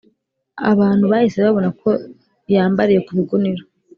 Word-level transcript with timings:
Abantu 0.71 1.03
bahise 1.11 1.37
babona 1.45 1.69
ko 1.81 1.89
yambariye 2.53 2.99
ku 3.05 3.11
bigunira 3.17 3.63